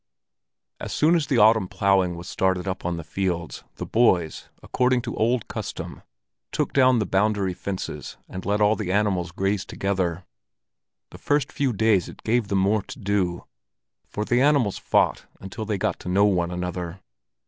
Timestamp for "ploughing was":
1.67-2.27